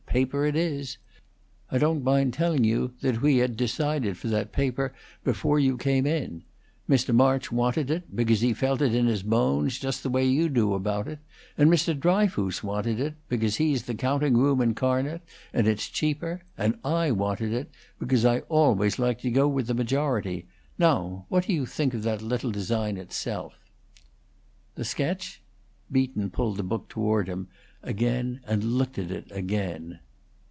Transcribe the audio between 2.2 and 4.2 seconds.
telling you that we had decided